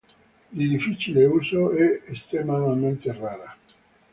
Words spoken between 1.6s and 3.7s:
è estremamente rara.